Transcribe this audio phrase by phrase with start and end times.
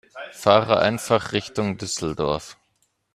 [0.31, 2.57] Fahre einfach Richtung Düsseldorf